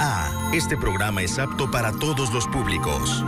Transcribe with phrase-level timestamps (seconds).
[0.00, 0.50] A.
[0.52, 3.24] Este programa es apto para todos los públicos.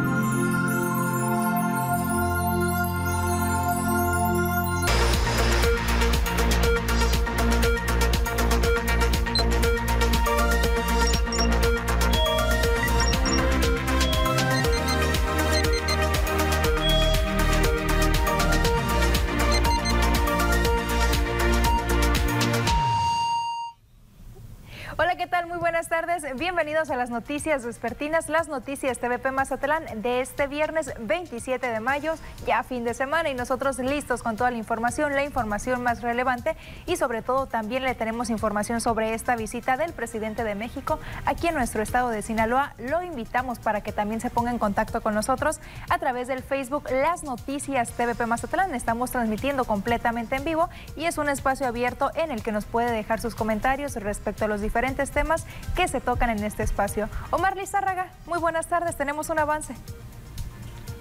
[26.99, 32.83] Las noticias vespertinas, las noticias TVP Mazatlán de este viernes 27 de mayo, ya fin
[32.83, 37.23] de semana y nosotros listos con toda la información, la información más relevante y sobre
[37.23, 41.83] todo también le tenemos información sobre esta visita del presidente de México aquí en nuestro
[41.83, 42.75] estado de Sinaloa.
[42.79, 45.61] Lo invitamos para que también se ponga en contacto con nosotros
[45.91, 48.75] a través del Facebook Las Noticias TVP Mazatlán.
[48.75, 52.91] Estamos transmitiendo completamente en vivo y es un espacio abierto en el que nos puede
[52.91, 56.88] dejar sus comentarios respecto a los diferentes temas que se tocan en este espacio.
[57.31, 59.75] Omar Lizárraga, muy buenas tardes, tenemos un avance.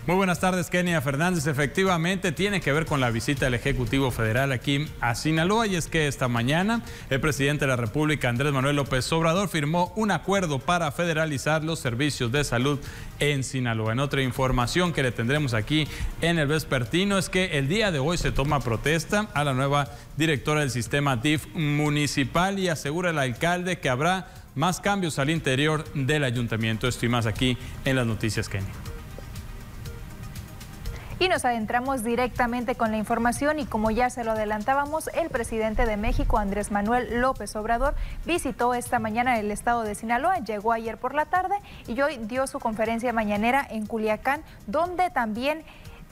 [0.08, 1.48] Muy buenas tardes, Kenia Fernández.
[1.48, 5.88] Efectivamente, tiene que ver con la visita del Ejecutivo Federal aquí a Sinaloa y es
[5.88, 10.60] que esta mañana el presidente de la República, Andrés Manuel López Obrador, firmó un acuerdo
[10.60, 12.80] para federalizar los servicios de salud
[13.20, 13.92] en Sinaloa.
[13.92, 15.90] En otra información que le tendremos aquí
[16.22, 19.90] en el vespertino es que el día de hoy se toma protesta a la nueva
[20.16, 25.86] directora del sistema DIF municipal y asegura el alcalde que habrá más cambios al interior
[25.94, 26.88] del ayuntamiento.
[26.88, 28.68] Esto y más aquí en las noticias, Kenny.
[31.20, 35.88] Y nos adentramos directamente con la información y como ya se lo adelantábamos, el presidente
[35.88, 40.98] de México, Andrés Manuel López Obrador, visitó esta mañana el estado de Sinaloa, llegó ayer
[40.98, 41.56] por la tarde
[41.88, 45.64] y hoy dio su conferencia mañanera en Culiacán, donde también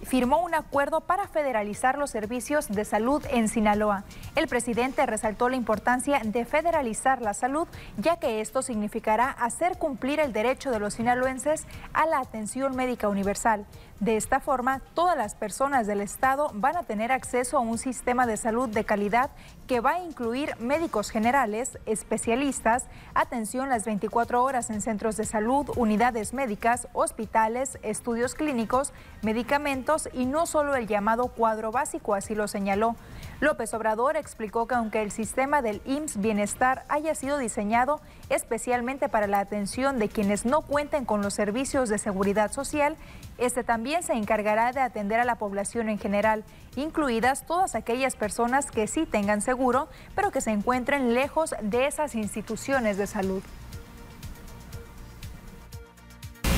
[0.04, 4.04] firmó un acuerdo para federalizar los servicios de salud en Sinaloa.
[4.36, 10.20] El presidente resaltó la importancia de federalizar la salud, ya que esto significará hacer cumplir
[10.20, 13.66] el derecho de los sinaloenses a la atención médica universal.
[14.02, 18.28] De esta forma, todas las personas del Estado van a tener acceso a un sistema
[18.28, 19.30] de salud de calidad
[19.68, 25.70] que va a incluir médicos generales, especialistas, atención las 24 horas en centros de salud,
[25.78, 28.92] unidades médicas, hospitales, estudios clínicos,
[29.22, 32.98] medicamentos y no solo el llamado cuadro básico, así lo señaló.
[33.46, 39.28] López Obrador explicó que aunque el sistema del IMSS Bienestar haya sido diseñado especialmente para
[39.28, 42.98] la atención de quienes no cuenten con los servicios de seguridad social,
[43.38, 46.44] este también se encargará de atender a la población en general,
[46.76, 52.16] incluidas todas aquellas personas que sí tengan seguro, pero que se encuentren lejos de esas
[52.16, 53.44] instituciones de salud.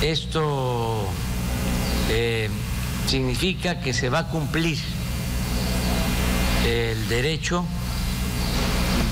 [0.02, 1.06] Esto
[2.10, 2.50] eh,
[3.08, 4.78] significa que se va a cumplir
[6.68, 7.64] el derecho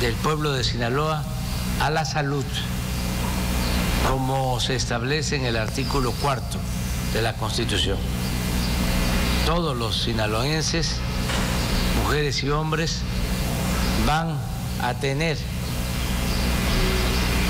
[0.01, 1.23] del pueblo de Sinaloa
[1.79, 2.43] a la salud,
[4.09, 6.57] como se establece en el artículo cuarto
[7.13, 7.97] de la Constitución.
[9.45, 10.97] Todos los sinaloenses,
[12.03, 12.99] mujeres y hombres,
[14.05, 14.37] van
[14.81, 15.37] a tener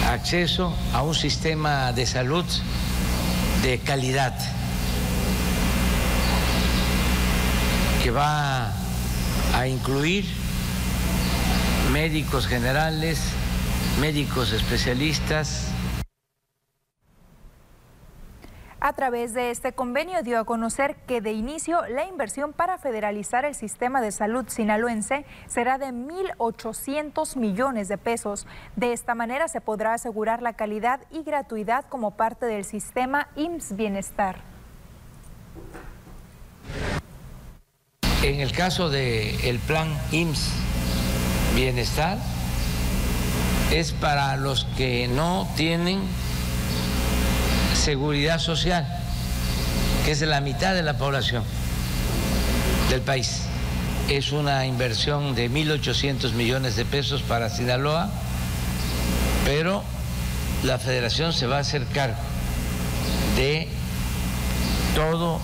[0.07, 2.45] acceso a un sistema de salud
[3.63, 4.37] de calidad
[8.03, 8.71] que va
[9.55, 10.25] a incluir
[11.93, 13.31] médicos generales,
[14.01, 15.71] médicos especialistas.
[18.81, 23.45] A través de este convenio dio a conocer que de inicio la inversión para federalizar
[23.45, 28.45] el sistema de salud sinaloense será de 1.800 millones de pesos.
[28.75, 33.77] De esta manera se podrá asegurar la calidad y gratuidad como parte del sistema IMSS
[33.77, 34.55] Bienestar.
[38.25, 40.49] En el caso del plan IMSS
[41.53, 42.17] Bienestar,
[43.71, 45.99] es para los que no tienen
[47.75, 48.87] seguridad social,
[50.05, 51.43] que es la mitad de la población
[52.89, 53.41] del país.
[54.09, 58.09] Es una inversión de 1.800 millones de pesos para Sinaloa,
[59.45, 59.83] pero
[60.63, 62.17] la federación se va a hacer cargo
[63.35, 63.67] de
[64.95, 65.39] todo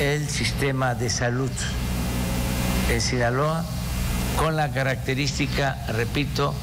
[0.00, 1.52] el sistema de salud
[2.88, 3.64] en Sinaloa
[4.36, 6.54] con la característica, repito,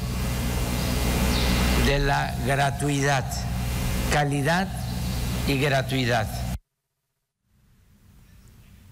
[1.86, 3.24] de la gratuidad,
[4.12, 4.68] calidad
[5.46, 6.28] y gratuidad.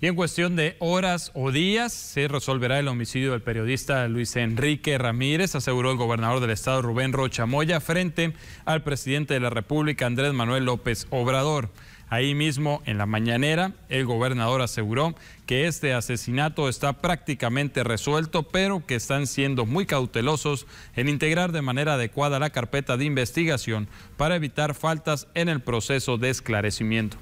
[0.00, 4.98] Y en cuestión de horas o días se resolverá el homicidio del periodista Luis Enrique
[4.98, 8.34] Ramírez, aseguró el gobernador del estado Rubén Rocha Moya frente
[8.66, 11.70] al presidente de la República Andrés Manuel López Obrador.
[12.08, 15.14] Ahí mismo, en la mañanera, el gobernador aseguró
[15.46, 21.62] que este asesinato está prácticamente resuelto, pero que están siendo muy cautelosos en integrar de
[21.62, 27.16] manera adecuada la carpeta de investigación para evitar faltas en el proceso de esclarecimiento.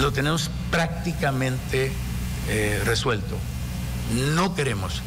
[0.00, 1.92] Lo tenemos prácticamente
[2.48, 3.36] eh, resuelto.
[4.34, 5.02] No queremos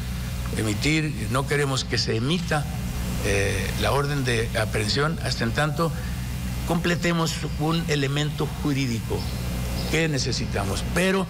[0.56, 2.64] emitir, no queremos que se emita
[3.24, 5.90] eh, la orden de aprehensión hasta en tanto
[6.72, 9.20] completemos un elemento jurídico
[9.90, 11.26] que necesitamos, pero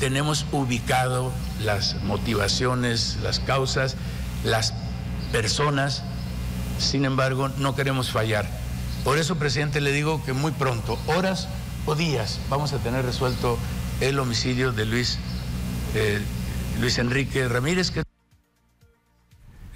[0.00, 3.94] tenemos ubicado las motivaciones, las causas,
[4.42, 4.72] las
[5.32, 6.02] personas,
[6.78, 8.48] sin embargo, no queremos fallar.
[9.04, 11.46] Por eso, presidente, le digo que muy pronto, horas
[11.84, 13.58] o días, vamos a tener resuelto
[14.00, 15.18] el homicidio de Luis,
[15.94, 16.22] eh,
[16.80, 17.90] Luis Enrique Ramírez.
[17.90, 18.05] Que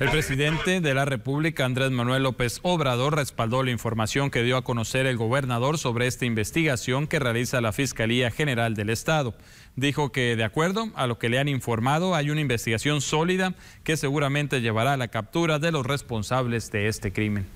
[0.01, 4.65] el presidente de la República, Andrés Manuel López Obrador, respaldó la información que dio a
[4.65, 9.35] conocer el gobernador sobre esta investigación que realiza la Fiscalía General del Estado.
[9.77, 13.55] Dijo que, de acuerdo a lo que le han informado, hay una investigación sólida
[13.85, 17.47] que seguramente llevará a la captura de los responsables de este crimen.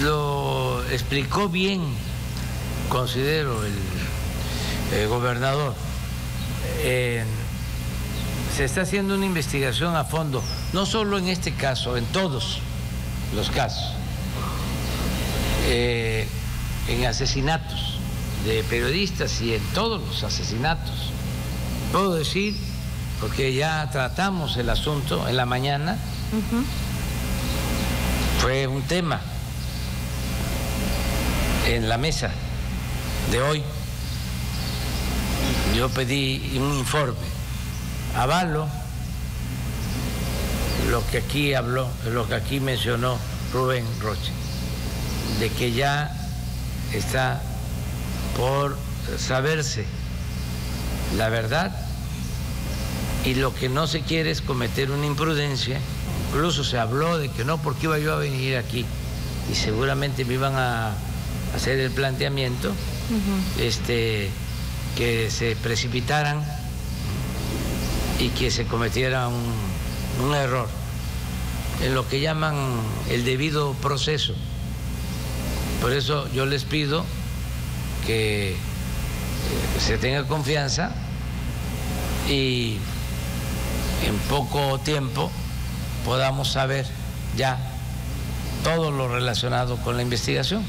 [0.00, 1.82] Lo explicó bien,
[2.88, 5.74] considero, el, gobernador
[8.54, 12.58] se está haciendo una investigación a fondo, no solo en este caso, en todos
[13.34, 13.92] los casos,
[15.66, 16.26] eh,
[16.88, 17.98] en asesinatos
[18.44, 21.10] de periodistas y en todos los asesinatos.
[21.92, 22.56] Puedo decir,
[23.20, 25.98] porque ya tratamos el asunto en la mañana,
[28.40, 29.20] fue un tema
[31.66, 32.30] en la mesa
[33.30, 33.62] de hoy.
[35.76, 37.35] Yo pedí un informe
[38.16, 38.68] avalo
[40.90, 43.18] lo que aquí habló, lo que aquí mencionó
[43.52, 44.32] Rubén Roche,
[45.40, 46.10] de que ya
[46.92, 47.42] está
[48.36, 48.76] por
[49.18, 49.84] saberse
[51.16, 51.76] la verdad
[53.24, 55.80] y lo que no se quiere es cometer una imprudencia.
[56.28, 58.84] Incluso se habló de que no, porque iba yo a venir aquí
[59.50, 60.92] y seguramente me iban a
[61.54, 62.72] hacer el planteamiento,
[63.58, 64.30] este,
[64.96, 66.44] que se precipitaran
[68.18, 70.68] y que se cometiera un, error
[71.82, 72.56] en lo que llaman
[73.10, 74.34] el debido proceso.
[75.80, 77.04] Por eso yo les pido
[78.06, 78.56] que eh,
[79.78, 80.92] se tenga confianza
[82.28, 82.78] y
[84.06, 85.30] en poco tiempo
[86.04, 86.86] podamos saber
[87.36, 87.58] ya
[88.64, 90.64] todo lo relacionado con la investigación.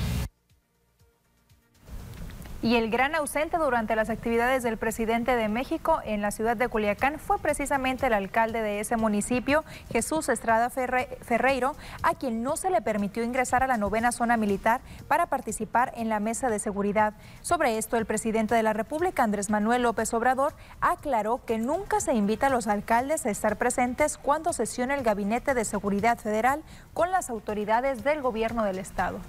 [2.67, 6.67] Y el gran ausente durante las actividades del presidente de México en la ciudad de
[6.67, 12.69] Culiacán fue precisamente el alcalde de ese municipio, Jesús Estrada Ferreiro, a quien no se
[12.69, 17.13] le permitió ingresar a la novena zona militar para participar en la mesa de seguridad.
[17.41, 22.15] Sobre esto, el presidente de la República, Andrés Manuel López Obrador, aclaró que nunca se
[22.15, 27.11] invita a los alcaldes a estar presentes cuando sesiona el Gabinete de Seguridad Federal con
[27.11, 29.19] las autoridades del gobierno del Estado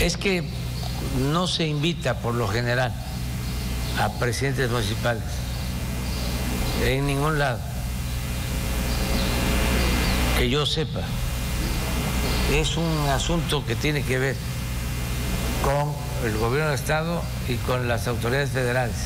[0.00, 0.44] es que
[1.30, 2.92] no se invita por lo general
[4.00, 5.22] a presidentes municipales
[6.82, 7.58] en ningún lado,
[10.38, 11.00] que yo sepa.
[12.52, 14.36] Es un asunto que tiene que ver
[15.62, 15.92] con
[16.28, 18.96] el gobierno del Estado y con las autoridades federales.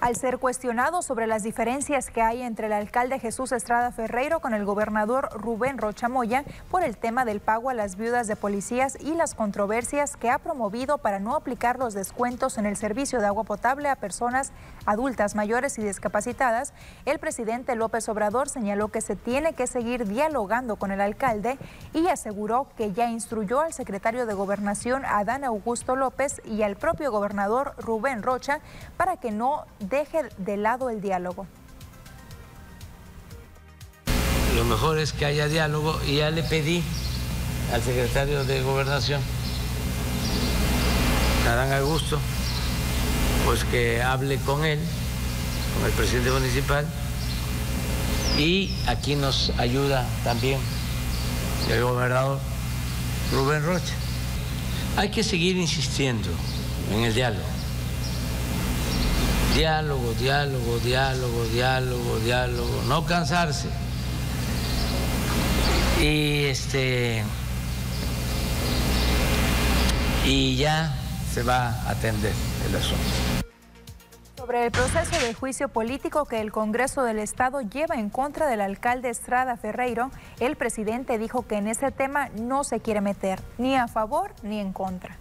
[0.00, 4.54] Al ser cuestionado sobre las diferencias que hay entre el alcalde Jesús Estrada Ferreiro con
[4.54, 9.12] el gobernador Rubén Rochamoya por el tema del pago a las viudas de policías y
[9.12, 13.44] las controversias que ha promovido para no aplicar los descuentos en el servicio de agua
[13.44, 14.52] potable a personas
[14.86, 16.72] adultas mayores y discapacitadas,
[17.04, 21.58] el presidente López Obrador señaló que se tiene que seguir dialogando con el alcalde
[21.92, 27.12] y aseguró que ya instruyó al secretario de Gobernación Adán Augusto López y al propio
[27.12, 28.60] gobernador Rubén Rocha
[28.96, 31.46] para que no deje de lado el diálogo.
[34.56, 36.82] Lo mejor es que haya diálogo y ya le pedí
[37.72, 39.20] al secretario de Gobernación,
[41.46, 42.18] Adán Augusto,
[43.44, 44.78] pues que hable con él,
[45.74, 46.86] con el presidente municipal,
[48.38, 50.60] y aquí nos ayuda también
[51.70, 52.38] el gobernador
[53.32, 53.94] Rubén Rocha.
[54.96, 56.28] Hay que seguir insistiendo
[56.92, 57.59] en el diálogo
[59.54, 63.68] diálogo, diálogo, diálogo, diálogo, diálogo, no cansarse.
[66.00, 67.22] Y este
[70.24, 70.94] y ya
[71.32, 72.32] se va a atender
[72.68, 73.04] el asunto.
[74.36, 78.60] Sobre el proceso de juicio político que el Congreso del Estado lleva en contra del
[78.60, 83.76] alcalde Estrada Ferreiro, el presidente dijo que en ese tema no se quiere meter, ni
[83.76, 85.16] a favor ni en contra.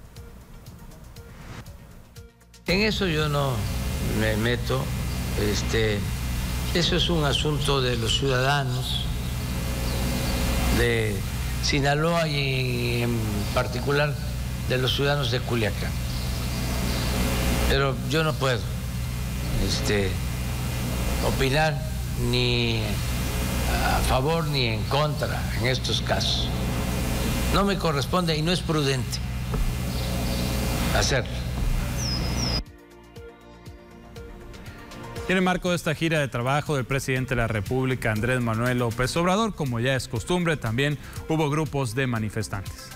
[2.65, 3.53] En eso yo no
[4.19, 4.83] me meto,
[5.41, 5.99] este,
[6.73, 9.05] eso es un asunto de los ciudadanos
[10.77, 11.15] de
[11.63, 13.19] Sinaloa y en
[13.53, 14.13] particular
[14.69, 15.91] de los ciudadanos de Culiacán.
[17.69, 18.59] Pero yo no puedo
[19.67, 20.09] este,
[21.27, 21.77] opinar
[22.31, 22.81] ni
[23.95, 26.47] a favor ni en contra en estos casos.
[27.53, 29.19] No me corresponde y no es prudente
[30.97, 31.38] hacerlo.
[35.29, 38.79] En el marco de esta gira de trabajo del presidente de la República, Andrés Manuel
[38.79, 42.89] López Obrador, como ya es costumbre, también hubo grupos de manifestantes.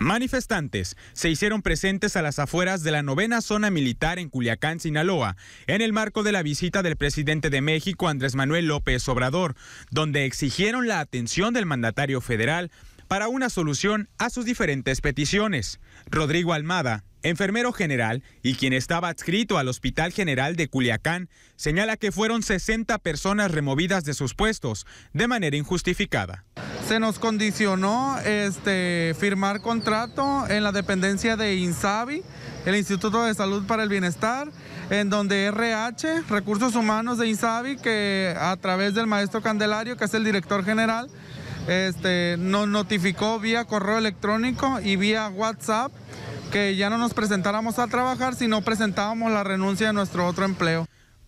[0.00, 5.36] Manifestantes se hicieron presentes a las afueras de la novena zona militar en Culiacán, Sinaloa,
[5.66, 9.54] en el marco de la visita del presidente de México, Andrés Manuel López Obrador,
[9.90, 12.70] donde exigieron la atención del mandatario federal
[13.08, 15.80] para una solución a sus diferentes peticiones.
[16.10, 22.12] Rodrigo Almada, enfermero general y quien estaba adscrito al Hospital General de Culiacán, señala que
[22.12, 26.44] fueron 60 personas removidas de sus puestos de manera injustificada.
[26.86, 32.22] Se nos condicionó este, firmar contrato en la dependencia de INSABI,
[32.66, 34.48] el Instituto de Salud para el Bienestar,
[34.90, 40.12] en donde RH, Recursos Humanos de INSABI, que a través del maestro Candelario, que es
[40.12, 41.08] el director general,
[41.66, 45.90] este, nos notificó vía correo electrónico y vía WhatsApp
[46.54, 50.86] que ya no nos presentáramos a trabajar, sino presentábamos la renuncia de nuestro otro empleo.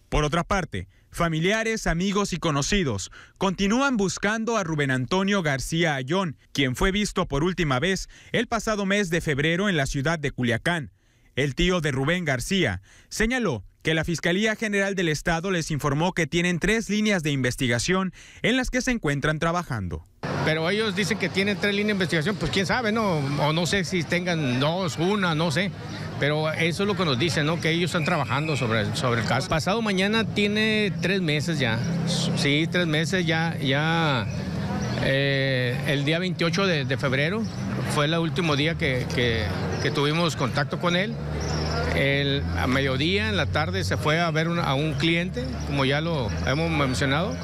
[0.09, 6.77] Por otra parte, familiares, amigos y conocidos continúan buscando a Rubén Antonio García Ayón, quien
[6.77, 10.93] fue visto por última vez el pasado mes de febrero en la ciudad de Culiacán.
[11.35, 16.27] El tío de Rubén García señaló que la Fiscalía General del Estado les informó que
[16.27, 18.13] tienen tres líneas de investigación
[18.43, 20.03] en las que se encuentran trabajando.
[20.45, 23.19] Pero ellos dicen que tienen tres líneas de investigación, pues quién sabe, ¿no?
[23.47, 25.71] O no sé si tengan dos, una, no sé.
[26.19, 27.61] Pero eso es lo que nos dicen, ¿no?
[27.61, 29.49] Que ellos están trabajando sobre, sobre el caso.
[29.49, 31.79] Pasado mañana tiene tres meses ya.
[32.35, 33.57] Sí, tres meses ya.
[33.59, 34.27] ya
[35.03, 37.43] eh, el día 28 de, febrero
[37.95, 39.07] fue el último día que,
[39.95, 41.15] tuvimos contacto con él.
[41.95, 46.03] El, a mediodía, en la tarde, se fue a ver a un cliente, como ya
[46.03, 47.35] lo hemos mencionado,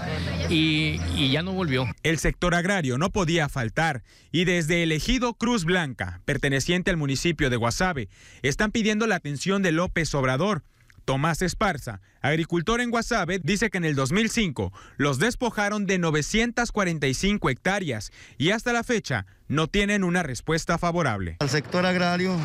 [0.50, 1.86] y, y, ya no volvió.
[2.02, 7.48] El sector agrario no podía faltar y desde el ejido Cruz Blanca, perteneciente al municipio
[7.48, 8.08] de Guasave,
[8.42, 10.64] están pidiendo la atención de López Obrador.
[11.04, 18.12] Tomás Esparza, agricultor en Guasave, dice que en el 2005 los despojaron de 945 hectáreas
[18.38, 21.36] y hasta la fecha no tienen una respuesta favorable.
[21.40, 22.36] Al sector agrario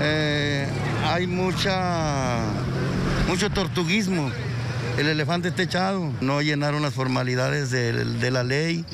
[0.00, 0.66] eh,
[1.04, 2.44] hay mucha,
[3.28, 4.30] mucho tortuguismo.
[4.98, 6.12] El elefante está echado.
[6.20, 8.84] No llenaron las formalidades de, la ley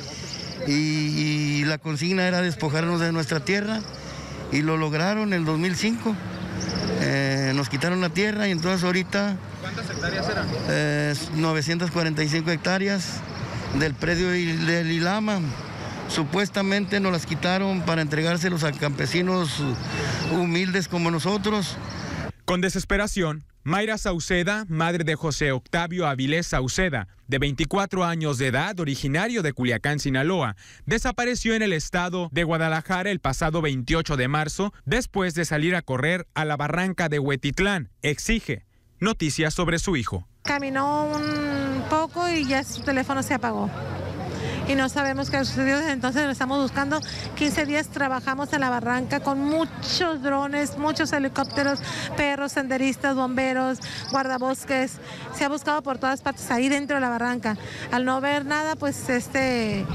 [0.67, 3.81] y, la consigna era despojarnos de nuestra tierra
[4.53, 6.15] y lo lograron en el 2005.
[7.01, 9.37] Eh, nos quitaron la tierra y entonces ahorita...
[9.61, 11.41] ¿Cuántas hectáreas eran?
[11.41, 13.21] 945 hectáreas
[13.79, 15.41] del predio del Ilama.
[16.09, 19.63] Supuestamente nos las quitaron para entregárselos a campesinos
[20.33, 21.77] humildes como nosotros.
[22.45, 28.81] Con desesperación, Mayra Sauceda, madre de José Octavio Avilés Sauceda, de 24 años de edad,
[28.81, 30.57] originario de Culiacán, Sinaloa,
[30.87, 35.83] desapareció en el estado de Guadalajara el pasado 28 de marzo después de salir a
[35.83, 37.91] correr a la barranca de Huetitlán.
[38.01, 38.65] Exige
[39.01, 40.27] noticias sobre su hijo.
[40.45, 43.71] Caminó un poco y ya su teléfono se apagó
[44.69, 45.79] y no sabemos qué ha sucedido.
[45.79, 47.01] Desde entonces lo estamos buscando.
[47.37, 51.81] 15 días trabajamos en la barranca con muchos drones, muchos helicópteros,
[52.17, 53.79] perros, senderistas, bomberos,
[54.11, 54.99] guardabosques.
[55.35, 57.57] Se ha buscado por todas partes ahí dentro de la barranca.
[57.91, 59.87] Al no ver nada, pues este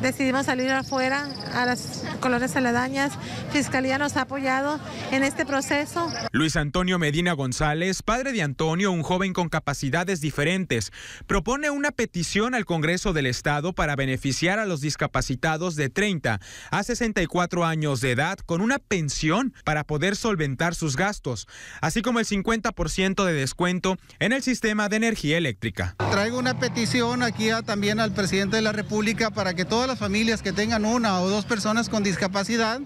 [0.00, 3.12] decidimos salir afuera a las colonias aledañas.
[3.52, 6.10] Fiscalía nos ha apoyado en este proceso.
[6.32, 10.92] Luis Antonio Medina González, padre de Antonio, un joven con capacidades diferentes,
[11.26, 16.40] propone una petición al Congreso del Estado para beneficiar a los discapacitados de 30
[16.70, 21.48] a 64 años de edad con una pensión para poder solventar sus gastos,
[21.80, 25.96] así como el 50% de descuento en el sistema de energía eléctrica.
[26.10, 30.42] Traigo una petición aquí también al presidente de la República para que todas las familias
[30.42, 32.80] que tengan una o dos personas con discapacidad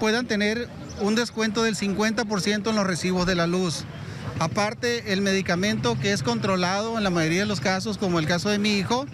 [0.00, 0.68] puedan tener
[1.00, 3.84] un descuento del 50% en los recibos de la luz.
[4.38, 8.48] Aparte, el medicamento que es controlado en la mayoría de los casos, como el caso
[8.48, 9.06] de mi hijo,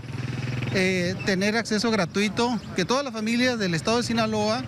[0.74, 4.62] eh, tener acceso gratuito, que todas las familias del estado de Sinaloa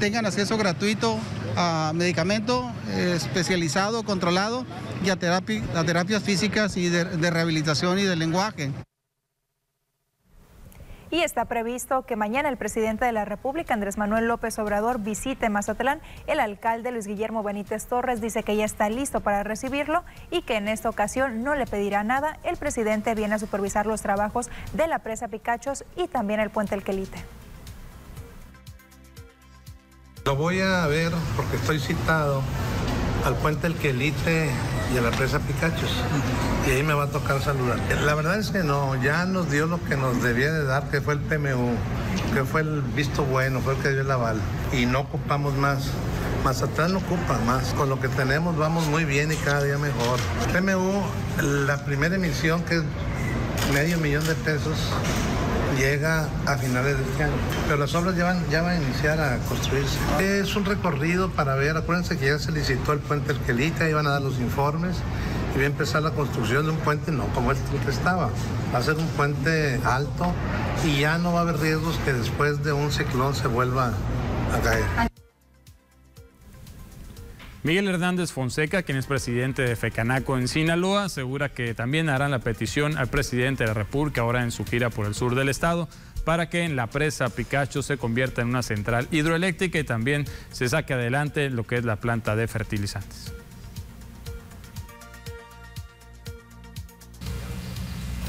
[0.00, 1.18] tengan acceso gratuito
[1.56, 4.64] a medicamento especializado, controlado
[5.04, 8.72] y a, terapias físicas y de rehabilitación y de lenguaje
[11.10, 15.48] y está previsto que mañana el presidente de la República, Andrés Manuel López Obrador, visite
[15.48, 16.00] Mazatlán.
[16.26, 20.56] El alcalde Luis Guillermo Benítez Torres dice que ya está listo para recibirlo y que
[20.56, 22.38] en esta ocasión no le pedirá nada.
[22.42, 26.74] El presidente viene a supervisar los trabajos de la presa Picachos y también el puente
[26.74, 27.18] El Quelite.
[30.24, 32.42] Lo voy a ver porque estoy citado
[33.26, 34.50] al puente El Quelite
[34.94, 35.90] y a la presa Picachos.
[36.66, 37.78] Y ahí me va a tocar saludar.
[38.04, 41.00] La verdad es que no, ya nos dio lo que nos debía de dar, que
[41.00, 41.74] fue el PMU,
[42.32, 44.40] que fue el visto bueno, fue el que dio el aval.
[44.72, 45.90] Y no ocupamos más.
[46.46, 47.74] Atrás no ocupa más.
[47.74, 50.20] Con lo que tenemos vamos muy bien y cada día mejor.
[50.52, 51.02] PMU,
[51.66, 52.82] la primera emisión que es
[53.74, 54.78] medio millón de pesos,
[55.76, 57.34] llega a finales de este año.
[57.66, 59.98] Pero las obras ya van, ya van a iniciar a construirse.
[60.20, 64.10] Es un recorrido para ver, acuérdense que ya se licitó el puente Arquelita, iban a
[64.10, 64.96] dar los informes
[65.54, 68.30] y va a empezar la construcción de un puente, no como este que estaba,
[68.74, 70.32] va a ser un puente alto
[70.84, 73.92] y ya no va a haber riesgos que después de un ciclón se vuelva
[74.54, 75.15] a caer.
[77.66, 82.38] Miguel Hernández Fonseca, quien es presidente de FECANACO en Sinaloa, asegura que también harán la
[82.38, 85.88] petición al presidente de la República ahora en su gira por el sur del estado
[86.24, 90.68] para que en la presa Picacho se convierta en una central hidroeléctrica y también se
[90.68, 93.35] saque adelante lo que es la planta de fertilizantes.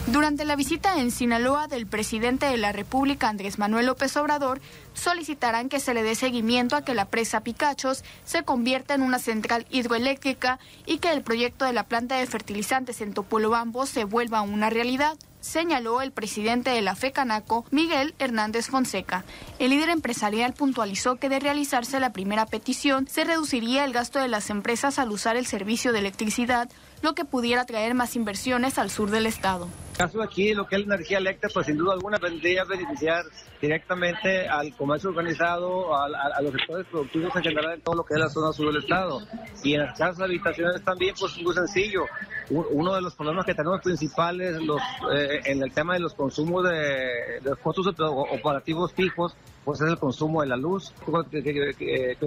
[0.07, 4.61] Durante la visita en Sinaloa del presidente de la República, Andrés Manuel López Obrador,
[4.93, 9.19] solicitarán que se le dé seguimiento a que la presa Picachos se convierta en una
[9.19, 14.41] central hidroeléctrica y que el proyecto de la planta de fertilizantes en Topolobambo se vuelva
[14.41, 19.23] una realidad señaló el presidente de la FECANACO, Miguel Hernández Fonseca.
[19.59, 24.27] El líder empresarial puntualizó que de realizarse la primera petición, se reduciría el gasto de
[24.27, 26.69] las empresas al usar el servicio de electricidad,
[27.01, 29.69] lo que pudiera traer más inversiones al sur del estado.
[29.97, 33.25] Caso aquí, lo que es la energía eléctrica, pues sin duda alguna vendría a beneficiar
[33.59, 36.07] directamente al comercio organizado, a,
[36.41, 39.21] los sectores productivos en general en todo lo que es la zona sur del estado.
[39.63, 42.05] Y en las casas habitaciones también, pues muy sencillo.
[42.49, 44.81] Uno de los problemas que tenemos principales los,
[45.13, 49.97] eh, en el tema de los consumos de, los costos operativos fijos, pues es el
[49.97, 50.93] consumo de la luz.
[51.31, 52.17] Que, que,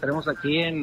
[0.00, 0.82] tenemos aquí en,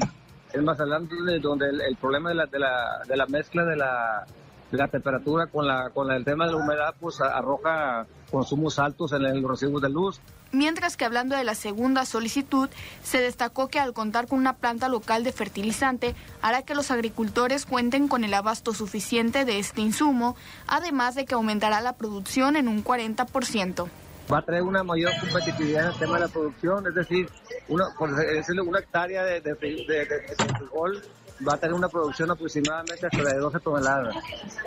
[0.64, 4.49] más adelante donde el, problema de la, de la, de la mezcla de la, de
[4.72, 9.42] la temperatura con, la, con el tema de la humedad pues arroja consumos altos en
[9.42, 10.20] los recibos de luz.
[10.52, 12.70] Mientras que hablando de la segunda solicitud,
[13.04, 17.66] se destacó que al contar con una planta local de fertilizante hará que los agricultores
[17.66, 20.36] cuenten con el abasto suficiente de este insumo,
[20.68, 23.88] además de que aumentará la producción en un 40%
[24.32, 27.30] va a traer una mayor competitividad en el tema de la producción, es decir,
[27.68, 31.02] una, por decirlo, una hectárea de, de, frijol
[31.48, 34.16] va a tener una producción aproximadamente hasta de 12 toneladas,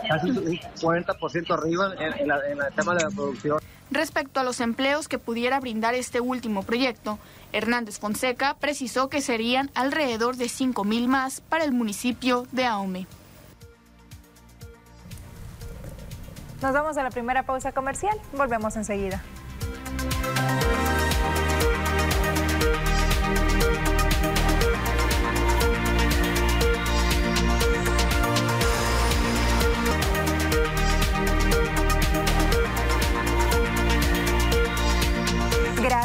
[0.07, 3.59] casi un 40% arriba en, en el tema de la producción.
[3.91, 7.19] Respecto a los empleos que pudiera brindar este último proyecto,
[7.51, 13.07] Hernández Fonseca precisó que serían alrededor de 5 mil más para el municipio de Ahome.
[16.61, 19.21] Nos vamos a la primera pausa comercial, volvemos enseguida.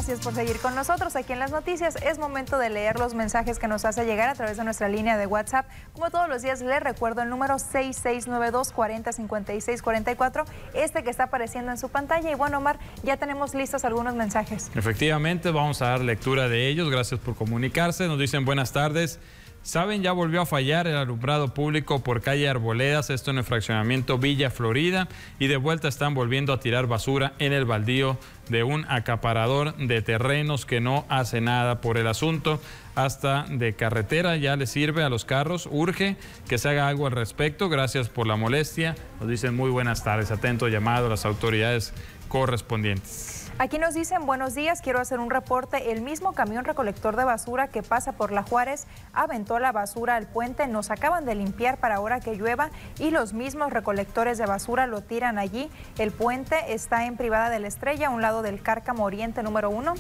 [0.09, 1.97] Gracias por seguir con nosotros aquí en las noticias.
[1.97, 5.19] Es momento de leer los mensajes que nos hace llegar a través de nuestra línea
[5.19, 5.67] de WhatsApp.
[5.93, 11.77] Como todos los días, les recuerdo el número 6692 405644, este que está apareciendo en
[11.77, 12.31] su pantalla.
[12.31, 14.71] Y bueno, Omar, ya tenemos listos algunos mensajes.
[14.75, 16.89] Efectivamente, vamos a dar lectura de ellos.
[16.89, 18.09] Gracias por comunicarse.
[18.09, 19.21] Nos dicen buenas tardes.
[19.63, 24.17] Saben, ya volvió a fallar el alumbrado público por calle Arboledas, esto en el fraccionamiento
[24.17, 28.17] Villa Florida, y de vuelta están volviendo a tirar basura en el baldío
[28.49, 32.61] de un acaparador de terrenos que no hace nada por el asunto.
[32.95, 35.69] Hasta de carretera ya le sirve a los carros.
[35.71, 36.17] Urge
[36.49, 37.69] que se haga algo al respecto.
[37.69, 38.97] Gracias por la molestia.
[39.21, 40.31] Nos dicen muy buenas tardes.
[40.31, 41.93] Atento llamado a las autoridades
[42.29, 43.38] correspondientes.
[43.61, 45.91] Aquí nos dicen buenos días, quiero hacer un reporte.
[45.91, 50.29] El mismo camión recolector de basura que pasa por la Juárez aventó la basura al
[50.29, 50.69] puente.
[50.69, 55.01] Nos acaban de limpiar para ahora que llueva y los mismos recolectores de basura lo
[55.01, 55.73] tiran allí.
[55.99, 59.71] El puente está en privada de la estrella, a un lado del Cárcamo Oriente número
[59.71, 59.95] uno.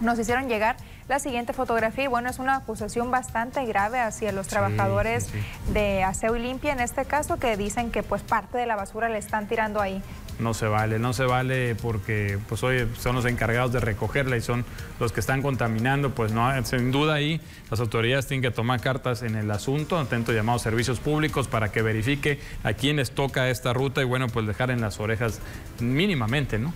[0.00, 0.74] Nos hicieron llegar
[1.06, 5.28] la siguiente fotografía y bueno, es una acusación bastante grave hacia los trabajadores
[5.72, 9.08] de aseo y limpia en este caso que dicen que pues parte de la basura
[9.08, 10.02] le están tirando ahí
[10.40, 14.64] no se vale, no se vale porque pues son los encargados de recogerla y son
[14.98, 19.22] los que están contaminando, pues no, sin duda ahí las autoridades tienen que tomar cartas
[19.22, 23.72] en el asunto, atento llamado a servicios públicos para que verifique a quiénes toca esta
[23.72, 25.40] ruta y bueno, pues dejar en las orejas
[25.80, 26.72] mínimamente, ¿no?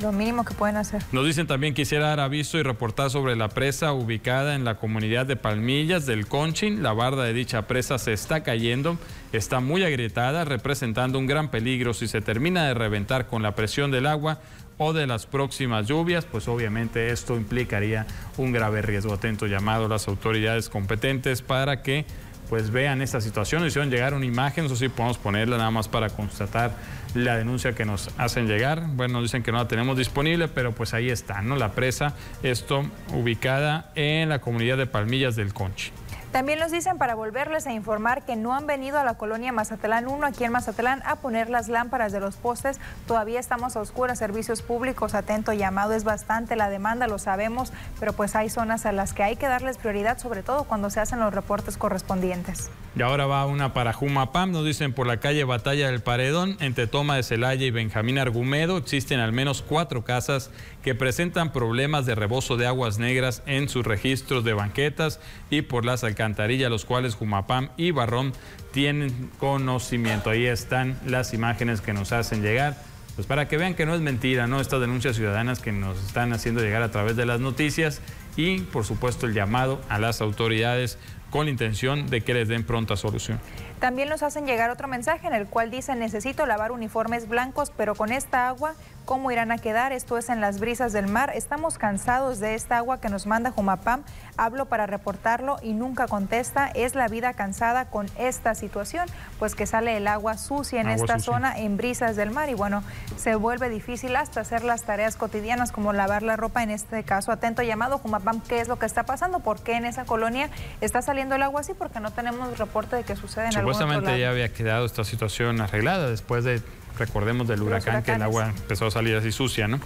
[0.00, 1.02] Lo mínimo que pueden hacer.
[1.12, 5.26] Nos dicen también quisiera dar aviso y reportar sobre la presa ubicada en la comunidad
[5.26, 6.82] de Palmillas del Conchin.
[6.82, 8.96] La barda de dicha presa se está cayendo,
[9.32, 13.90] está muy agrietada, representando un gran peligro si se termina de reventar con la presión
[13.90, 14.40] del agua
[14.78, 19.12] o de las próximas lluvias, pues obviamente esto implicaría un grave riesgo.
[19.12, 22.06] Atento llamado a las autoridades competentes para que
[22.52, 23.66] pues vean esta situación.
[23.66, 26.76] Hicieron llegar una imagen, eso sí podemos ponerla nada más para constatar
[27.14, 28.88] la denuncia que nos hacen llegar.
[28.88, 31.56] Bueno, nos dicen que no la tenemos disponible, pero pues ahí está, ¿no?
[31.56, 32.84] La presa, esto
[33.14, 35.92] ubicada en la comunidad de Palmillas del Conchi.
[36.32, 40.08] También nos dicen para volverles a informar que no han venido a la colonia Mazatlán
[40.08, 42.80] 1 aquí en Mazatlán a poner las lámparas de los postes.
[43.06, 48.14] Todavía estamos a oscuras, servicios públicos, atento llamado, es bastante la demanda, lo sabemos, pero
[48.14, 51.20] pues hay zonas a las que hay que darles prioridad, sobre todo cuando se hacen
[51.20, 52.70] los reportes correspondientes.
[52.94, 56.86] Y ahora va una para Jumapam, nos dicen por la calle Batalla del Paredón, entre
[56.86, 60.50] Toma de Celaya y Benjamín Argumedo, existen al menos cuatro casas
[60.82, 65.86] que presentan problemas de rebozo de aguas negras en sus registros de banquetas y por
[65.86, 68.34] las alcantarillas, los cuales Jumapam y Barrón
[68.72, 70.28] tienen conocimiento.
[70.28, 72.76] Ahí están las imágenes que nos hacen llegar.
[73.14, 74.60] Pues para que vean que no es mentira, ¿no?
[74.60, 78.00] Estas denuncias ciudadanas que nos están haciendo llegar a través de las noticias
[78.36, 80.98] y, por supuesto, el llamado a las autoridades
[81.32, 83.40] con la intención de que les den pronta solución.
[83.82, 87.96] También nos hacen llegar otro mensaje en el cual dice necesito lavar uniformes blancos, pero
[87.96, 89.92] con esta agua ¿Cómo irán a quedar?
[89.92, 91.32] Esto es en las brisas del mar.
[91.34, 94.04] Estamos cansados de esta agua que nos manda Jumapam.
[94.36, 96.68] Hablo para reportarlo y nunca contesta.
[96.68, 99.08] Es la vida cansada con esta situación,
[99.40, 102.48] pues que sale el agua sucia en esta zona, en brisas del mar.
[102.48, 102.84] Y bueno,
[103.16, 106.62] se vuelve difícil hasta hacer las tareas cotidianas como lavar la ropa.
[106.62, 109.40] En este caso, atento llamado Jumapam, ¿qué es lo que está pasando?
[109.40, 110.48] ¿Por qué en esa colonia
[110.80, 111.74] está saliendo el agua así?
[111.74, 116.08] Porque no tenemos reporte de que sucede en Supuestamente ya había quedado esta situación arreglada
[116.10, 116.60] después de
[116.98, 119.80] recordemos del huracán que el agua empezó a salir así sucia, ¿no?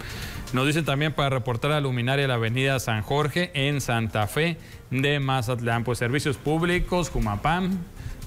[0.53, 4.57] Nos dicen también para reportar a luminaria la avenida San Jorge en Santa Fe
[4.91, 7.77] de Mazatlán, pues servicios públicos, Jumapam,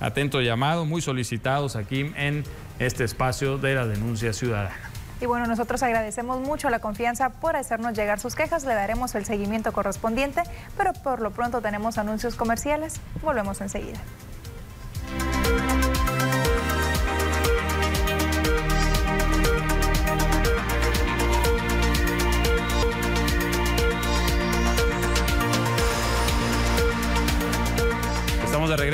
[0.00, 2.44] atento llamado, muy solicitados aquí en
[2.78, 4.90] este espacio de la denuncia ciudadana.
[5.20, 9.26] Y bueno, nosotros agradecemos mucho la confianza por hacernos llegar sus quejas, le daremos el
[9.26, 10.42] seguimiento correspondiente,
[10.78, 14.00] pero por lo pronto tenemos anuncios comerciales, volvemos enseguida.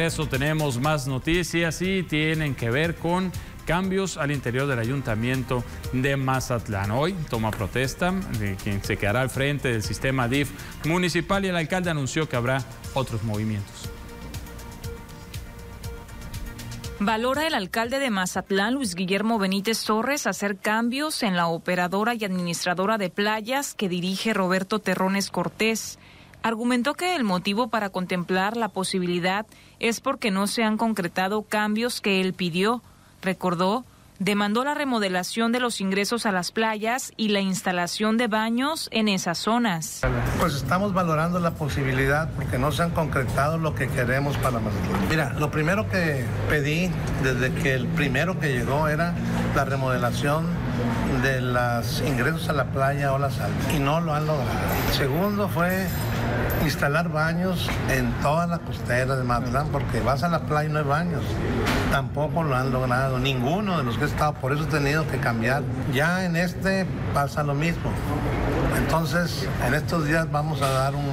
[0.07, 3.33] Regreso, tenemos más noticias y tienen que ver con
[3.66, 6.92] cambios al interior del ayuntamiento de Mazatlán.
[6.92, 10.53] Hoy toma protesta de quien se quedará al frente del sistema DIF
[10.85, 12.62] municipal y el alcalde anunció que habrá
[12.95, 13.90] otros movimientos.
[17.01, 22.25] Valora el alcalde de Mazatlán, Luis Guillermo Benítez Torres, hacer cambios en la operadora y
[22.25, 25.99] administradora de playas que dirige Roberto Terrones Cortés
[26.47, 29.47] argumentó que el motivo para contemplar la posibilidad
[29.81, 32.83] es porque no se han concretado cambios que él pidió.
[33.21, 33.85] Recordó,
[34.21, 39.09] demandó la remodelación de los ingresos a las playas y la instalación de baños en
[39.09, 40.03] esas zonas.
[40.39, 45.09] Pues estamos valorando la posibilidad porque no se han concretado lo que queremos para Mazatlán.
[45.09, 46.91] Mira, lo primero que pedí
[47.25, 49.15] desde que el primero que llegó era
[49.57, 50.47] la remodelación
[51.27, 54.49] de los ingresos a la playa o la sal y no lo han logrado.
[54.93, 55.87] Segundo fue
[56.62, 60.79] instalar baños en toda la costera de Mazatlán, porque vas a la playa y no
[60.79, 61.23] hay baños.
[61.91, 65.19] Tampoco lo han logrado, ninguno de los que he estado, por eso he tenido que
[65.19, 65.62] cambiar.
[65.93, 67.91] Ya en este pasa lo mismo.
[68.77, 71.11] Entonces, en estos días vamos a dar un,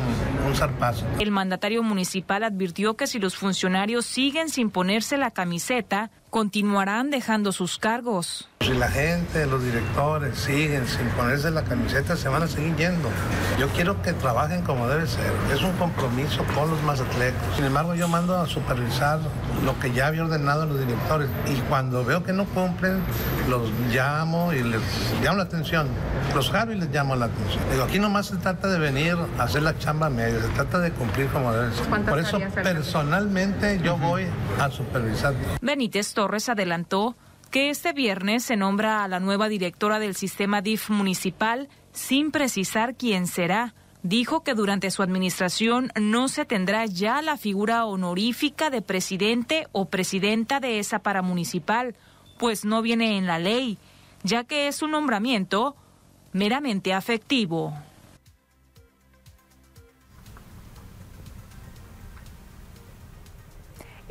[0.47, 1.05] un zarpazo.
[1.19, 7.51] El mandatario municipal advirtió que si los funcionarios siguen sin ponerse la camiseta, continuarán dejando
[7.51, 8.49] sus cargos.
[8.61, 13.09] Si la gente, los directores siguen sin ponerse la camiseta, se van a seguir yendo.
[13.59, 15.31] Yo quiero que trabajen como debe ser.
[15.53, 17.55] Es un compromiso con los mazatlecos.
[17.55, 19.19] Sin embargo, yo mando a supervisar
[19.63, 21.29] lo que ya había ordenado los directores.
[21.45, 23.03] Y cuando veo que no cumplen,
[23.47, 24.81] los llamo y les
[25.21, 25.87] llamo la atención.
[26.33, 27.63] Los jaro y les llamo la atención.
[27.69, 30.91] Digo, aquí nomás se trata de venir a hacer la chamba media, se trata de
[30.91, 31.85] cumplir como debe ser.
[32.05, 34.25] Por eso, personalmente, yo voy
[34.59, 35.35] a supervisar.
[35.61, 37.17] Benítez Torres adelantó
[37.51, 42.95] que este viernes se nombra a la nueva directora del sistema DIF municipal sin precisar
[42.95, 43.73] quién será.
[44.03, 49.89] Dijo que durante su administración no se tendrá ya la figura honorífica de presidente o
[49.89, 51.93] presidenta de esa paramunicipal,
[52.39, 53.77] pues no viene en la ley.
[54.23, 55.75] ya que es un nombramiento
[56.31, 57.73] meramente afectivo.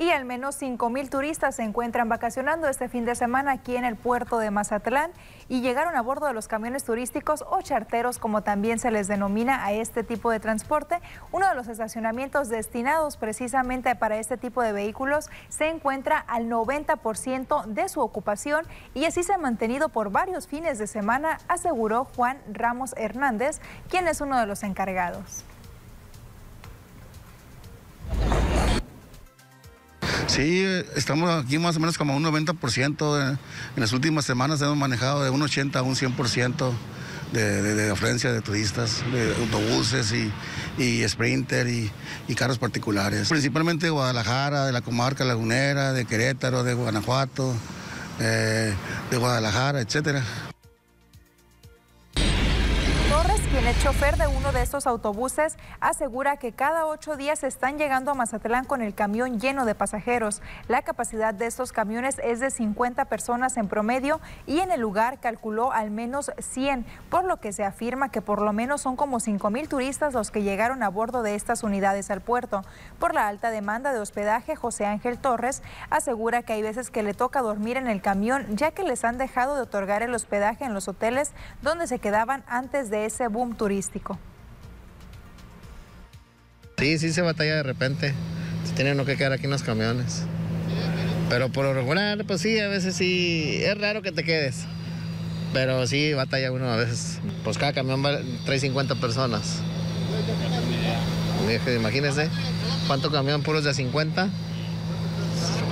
[0.03, 3.85] Y al menos 5 mil turistas se encuentran vacacionando este fin de semana aquí en
[3.85, 5.13] el puerto de Mazatlán
[5.49, 9.65] y llegaron a bordo de los camiones turísticos o charteros, como también se les denomina
[9.65, 11.01] a este tipo de transporte.
[11.31, 17.67] Uno de los estacionamientos destinados precisamente para este tipo de vehículos se encuentra al 90%
[17.67, 22.39] de su ocupación y así se ha mantenido por varios fines de semana, aseguró Juan
[22.53, 25.45] Ramos Hernández, quien es uno de los encargados.
[30.33, 30.65] Sí,
[30.97, 33.39] estamos aquí más o menos como un 90%.
[33.77, 36.73] En las últimas semanas hemos manejado de un 80 a un 100%
[37.35, 40.33] de, de, de afluencia de turistas, de autobuses y,
[40.83, 41.91] y sprinter y,
[42.29, 43.29] y, carros particulares.
[43.29, 47.55] Principalmente de Guadalajara, de la comarca lagunera, de Querétaro, de Guanajuato,
[48.19, 48.73] eh,
[49.11, 50.25] de Guadalajara, etcétera
[53.63, 58.11] quien es chofer de uno de estos autobuses, asegura que cada ocho días están llegando
[58.11, 60.43] a Mazatlán con el camión lleno de pasajeros.
[60.67, 65.21] La capacidad de estos camiones es de 50 personas en promedio y en el lugar
[65.21, 69.21] calculó al menos 100, por lo que se afirma que por lo menos son como
[69.21, 72.63] 5 mil turistas los que llegaron a bordo de estas unidades al puerto.
[72.99, 77.15] Por la alta demanda de hospedaje, José Ángel Torres asegura que hay veces que le
[77.15, 80.75] toca dormir en el camión ya que les han dejado de otorgar el hospedaje en
[80.75, 84.19] los hoteles donde se quedaban antes de ese turístico.
[86.79, 88.15] Sí, sí se batalla de repente.
[88.65, 90.25] Se tiene uno que quedar aquí en los camiones.
[91.29, 94.65] Pero por lo regular, pues sí, a veces sí, es raro que te quedes.
[95.53, 97.21] Pero sí, batalla uno a veces.
[97.45, 98.03] Pues cada camión
[98.45, 99.61] trae 50 personas.
[101.77, 102.29] Imagínense,
[102.87, 104.29] ¿cuántos camiones puros de 50?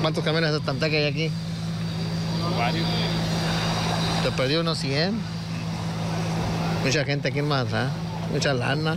[0.00, 1.30] ¿Cuántos camiones de Tanteca hay aquí?
[2.58, 2.86] Varios.
[4.22, 5.39] Te perdí unos 100
[6.84, 7.90] mucha gente aquí en Mazatlán,
[8.32, 8.96] mucha lana.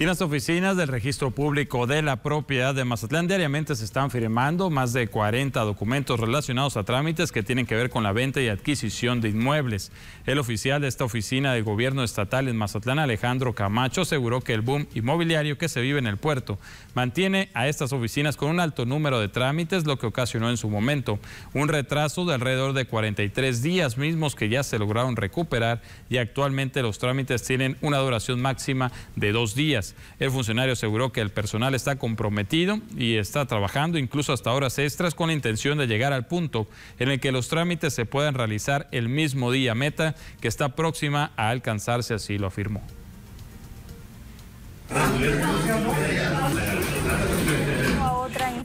[0.00, 4.10] Y en las oficinas del registro público de la propiedad de Mazatlán diariamente se están
[4.10, 8.40] firmando más de 40 documentos relacionados a trámites que tienen que ver con la venta
[8.40, 9.92] y adquisición de inmuebles.
[10.24, 14.62] El oficial de esta oficina de gobierno estatal en Mazatlán, Alejandro Camacho, aseguró que el
[14.62, 16.58] boom inmobiliario que se vive en el puerto
[16.94, 20.70] mantiene a estas oficinas con un alto número de trámites, lo que ocasionó en su
[20.70, 21.18] momento
[21.52, 26.80] un retraso de alrededor de 43 días mismos que ya se lograron recuperar y actualmente
[26.80, 29.89] los trámites tienen una duración máxima de dos días.
[30.18, 35.14] El funcionario aseguró que el personal está comprometido y está trabajando incluso hasta horas extras
[35.14, 38.88] con la intención de llegar al punto en el que los trámites se puedan realizar
[38.92, 39.74] el mismo día.
[39.74, 42.82] Meta que está próxima a alcanzarse, así lo afirmó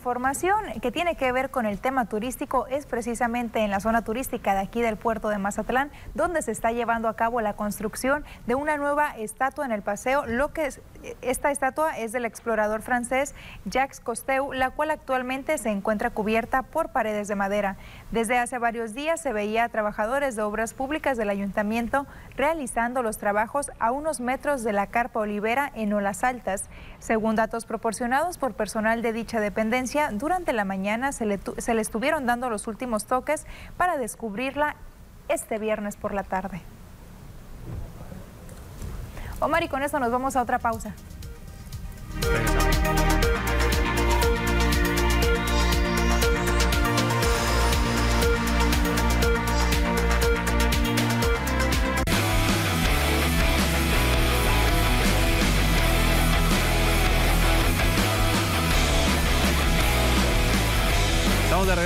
[0.05, 4.53] información que tiene que ver con el tema turístico es precisamente en la zona turística
[4.53, 8.53] de aquí del puerto de Mazatlán, donde se está llevando a cabo la construcción de
[8.53, 10.27] una nueva estatua en el paseo.
[10.27, 10.79] Lo que es,
[11.23, 13.33] esta estatua es del explorador francés
[13.65, 17.75] Jacques Cousteau, la cual actualmente se encuentra cubierta por paredes de madera.
[18.11, 22.05] Desde hace varios días se veía a trabajadores de obras públicas del ayuntamiento
[22.38, 26.63] realizando los trabajos a unos metros de la carpa olivera en Olas Altas.
[26.99, 31.82] Según datos proporcionados por personal de dicha dependencia, durante la mañana se le, se le
[31.82, 33.45] estuvieron dando los últimos toques
[33.78, 34.75] para descubrirla
[35.28, 36.62] este viernes por la tarde.
[39.39, 40.93] Omar, y con esto nos vamos a otra pausa.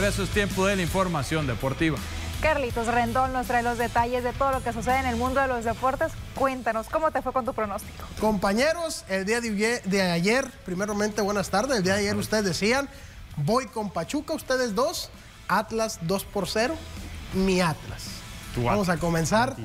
[0.10, 1.96] Regreso, es tiempo de la información deportiva.
[2.42, 5.48] Carlitos Rendón nos trae los detalles de todo lo que sucede en el mundo de
[5.48, 6.12] los deportes.
[6.34, 8.08] Cuéntanos, ¿cómo te fue con tu pronóstico?
[8.20, 12.90] Compañeros, el día de ayer, primeramente buenas tardes, el día de ayer ustedes decían,
[13.36, 15.12] voy con Pachuca, ustedes dos,
[15.48, 16.76] Atlas 2 por 0,
[17.34, 18.06] mi Atlas.
[18.58, 19.56] Vamos a comenzar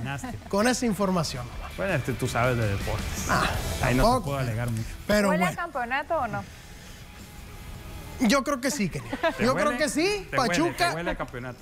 [0.50, 1.46] con esa información.
[1.78, 3.26] Bueno, este, tú sabes de deportes.
[3.30, 3.48] Ah,
[3.83, 4.90] Ahí no se puedo alegar mucho.
[5.07, 6.44] Pero ¿Huele a campeonato o no?
[8.20, 9.11] Yo creo que sí, querido.
[9.40, 10.27] Yo creo que sí.
[10.35, 10.92] Pachuca.
[10.94, 11.59] Huele, a campeonato.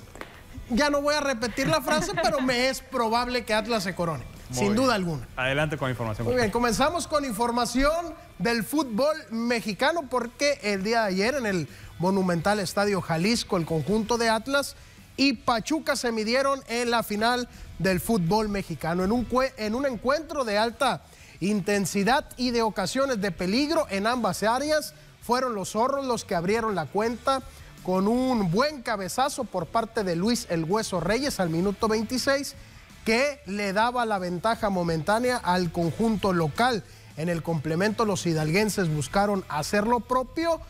[0.69, 4.23] Ya no voy a repetir la frase, pero me es probable que Atlas se corone.
[4.51, 5.27] sin duda alguna.
[5.35, 6.27] Adelante con información.
[6.27, 11.67] Muy bien, comenzamos con información del fútbol mexicano porque el día de ayer en el
[11.99, 14.75] monumental Estadio Jalisco, el conjunto de Atlas
[15.17, 17.47] y Pachuca se midieron en la final
[17.79, 21.03] del fútbol mexicano, en un, en un encuentro de alta
[21.39, 26.75] intensidad y de ocasiones de peligro en ambas áreas fueron los zorros los que abrieron
[26.75, 27.41] la cuenta
[27.83, 32.55] con un buen cabezazo por parte de Luis El Hueso Reyes al minuto 26
[33.05, 36.83] que le daba la ventaja momentánea al conjunto local.
[37.17, 40.61] En el complemento los hidalguenses buscaron hacer lo propio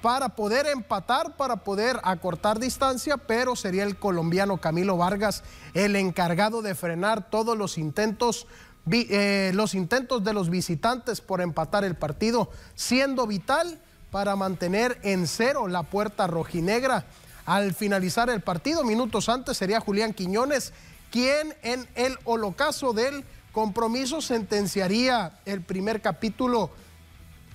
[0.00, 5.44] para poder empatar, para poder acortar distancia, pero sería el colombiano Camilo Vargas
[5.74, 8.46] el encargado de frenar todos los intentos
[8.90, 13.80] eh, los intentos de los visitantes por empatar el partido, siendo vital
[14.12, 17.06] para mantener en cero la puerta rojinegra.
[17.46, 20.72] Al finalizar el partido, minutos antes, sería Julián Quiñones
[21.10, 26.70] quien en el holocazo del compromiso sentenciaría el primer capítulo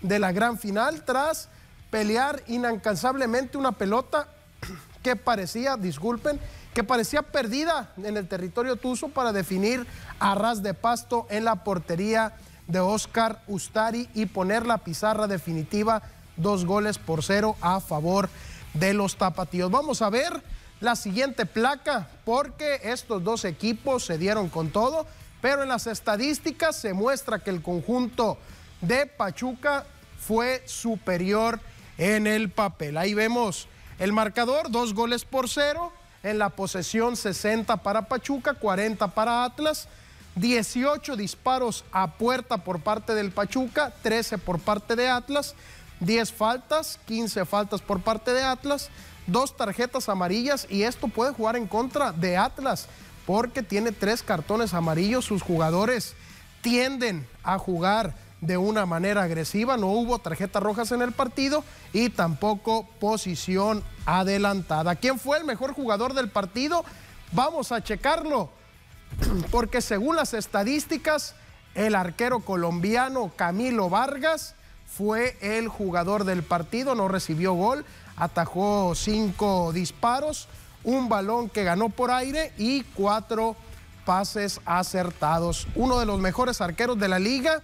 [0.02, 1.50] de la gran final tras
[1.90, 4.28] pelear incansablemente una pelota
[5.04, 6.40] que parecía, disculpen,
[6.74, 9.88] que parecía perdida en el territorio tuso para definir
[10.20, 12.34] a ras de pasto en la portería
[12.68, 16.02] de Oscar Ustari y poner la pizarra definitiva
[16.38, 18.30] dos goles por cero a favor
[18.74, 19.72] de los tapatíos.
[19.72, 20.42] Vamos a ver
[20.80, 25.06] la siguiente placa porque estos dos equipos se dieron con todo,
[25.42, 28.38] pero en las estadísticas se muestra que el conjunto
[28.82, 29.86] de Pachuca
[30.20, 31.60] fue superior
[31.98, 32.98] en el papel.
[32.98, 33.68] Ahí vemos
[34.00, 35.92] el marcador, dos goles por cero
[36.24, 39.88] en la posesión 60 para Pachuca, 40 para Atlas,
[40.36, 45.56] 18 disparos a puerta por parte del Pachuca, 13 por parte de Atlas,
[46.00, 48.90] 10 faltas, 15 faltas por parte de Atlas,
[49.26, 52.88] dos tarjetas amarillas y esto puede jugar en contra de Atlas
[53.26, 56.16] porque tiene tres cartones amarillos, sus jugadores
[56.62, 62.10] tienden a jugar de una manera agresiva, no hubo tarjetas rojas en el partido y
[62.10, 64.96] tampoco posición adelantada.
[64.96, 66.86] ¿Quién fue el mejor jugador del partido?
[67.32, 68.50] Vamos a checarlo,
[69.52, 71.36] porque según las estadísticas,
[71.76, 74.56] el arquero colombiano Camilo Vargas
[74.98, 80.48] fue el jugador del partido, no recibió gol, atajó cinco disparos,
[80.84, 83.56] un balón que ganó por aire y cuatro
[84.06, 85.68] pases acertados.
[85.76, 87.62] Uno de los mejores arqueros de la liga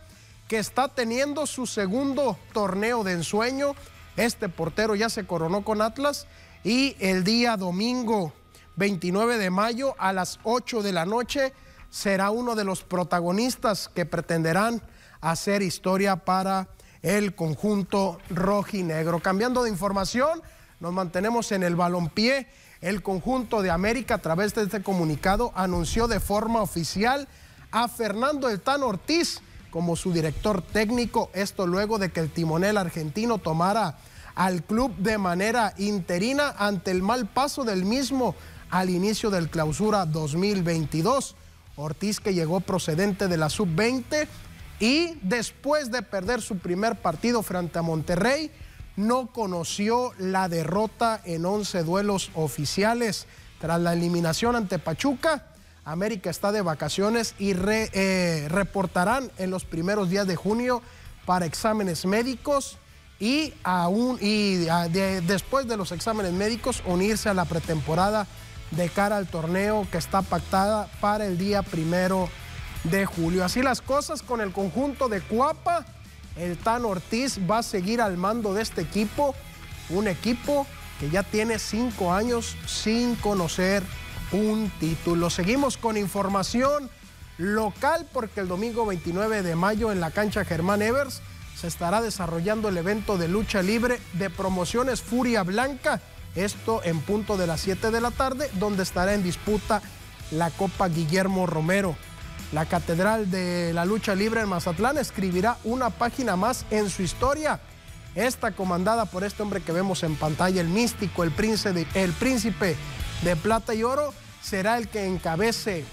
[0.47, 3.73] que está teniendo su segundo torneo de ensueño.
[4.15, 6.27] Este portero ya se coronó con Atlas
[6.63, 8.31] y el día domingo
[8.75, 11.53] 29 de mayo a las 8 de la noche
[11.89, 14.83] será uno de los protagonistas que pretenderán
[15.19, 16.67] hacer historia para
[17.03, 19.19] el conjunto rojinegro.
[19.19, 20.41] Cambiando de información,
[20.79, 22.47] nos mantenemos en el balompié.
[22.81, 27.27] El conjunto de América a través de este comunicado anunció de forma oficial
[27.71, 32.77] a Fernando El Tan Ortiz como su director técnico, esto luego de que el timonel
[32.77, 33.97] argentino tomara
[34.35, 38.35] al club de manera interina ante el mal paso del mismo
[38.69, 41.35] al inicio del clausura 2022.
[41.75, 44.27] Ortiz que llegó procedente de la sub-20
[44.83, 48.51] y después de perder su primer partido frente a Monterrey,
[48.97, 53.25] no conoció la derrota en 11 duelos oficiales.
[53.61, 55.45] Tras la eliminación ante Pachuca,
[55.85, 60.81] América está de vacaciones y eh, reportarán en los primeros días de junio
[61.25, 62.77] para exámenes médicos
[63.21, 68.27] y, aún, y ah, después de los exámenes médicos unirse a la pretemporada
[68.71, 72.27] de cara al torneo que está pactada para el día primero
[72.83, 73.43] de julio.
[73.45, 75.85] Así las cosas con el conjunto de Cuapa.
[76.35, 79.35] El Tan Ortiz va a seguir al mando de este equipo,
[79.89, 80.65] un equipo
[80.99, 83.83] que ya tiene cinco años sin conocer
[84.31, 85.29] un título.
[85.29, 86.89] Seguimos con información
[87.37, 91.21] local porque el domingo 29 de mayo en la cancha Germán Evers
[91.55, 96.01] se estará desarrollando el evento de lucha libre de promociones Furia Blanca.
[96.35, 99.83] Esto en punto de las 7 de la tarde, donde estará en disputa
[100.31, 101.95] la Copa Guillermo Romero.
[102.53, 107.59] La Catedral de la Lucha Libre en Mazatlán escribirá una página más en su historia.
[108.13, 112.75] Esta comandada por este hombre que vemos en pantalla, el místico, el príncipe
[113.23, 114.13] de plata y oro,
[114.43, 115.83] será el que encabece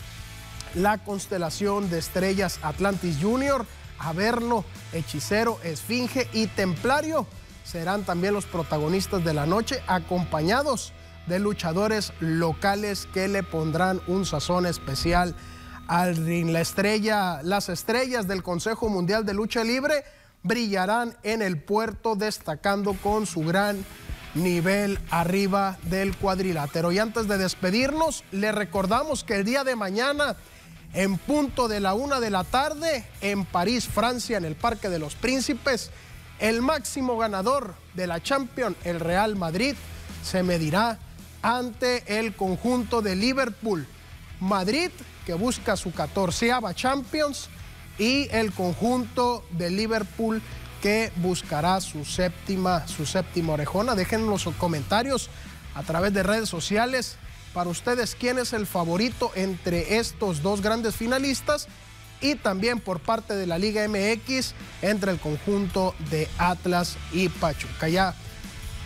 [0.75, 3.65] la constelación de estrellas Atlantis Junior,
[3.99, 7.27] Averno, Hechicero, Esfinge y Templario.
[7.65, 10.93] Serán también los protagonistas de la noche, acompañados
[11.27, 15.35] de luchadores locales que le pondrán un sazón especial
[15.91, 16.51] al ring.
[16.51, 20.05] La estrella, las estrellas del Consejo Mundial de Lucha Libre
[20.45, 23.85] brillarán en el puerto destacando con su gran
[24.35, 26.93] nivel arriba del cuadrilátero.
[26.93, 30.37] Y antes de despedirnos, le recordamos que el día de mañana,
[30.95, 35.01] en punto de la una de la tarde, en París, Francia, en el Parque de
[35.01, 35.91] los Príncipes,
[36.39, 39.75] el máximo ganador de la Champions, el Real Madrid,
[40.23, 41.01] se medirá
[41.43, 43.89] ante el conjunto de Liverpool.
[44.39, 44.91] Madrid,
[45.27, 47.49] que busca su catorceava Champions,
[48.01, 50.41] y el conjunto de Liverpool
[50.81, 53.95] que buscará su séptima, su séptima orejona.
[53.95, 55.29] Déjenlo en los comentarios
[55.75, 57.17] a través de redes sociales.
[57.53, 61.69] Para ustedes, ¿quién es el favorito entre estos dos grandes finalistas?
[62.23, 67.89] Y también por parte de la Liga MX entre el conjunto de Atlas y Pachuca.
[67.89, 68.15] Ya,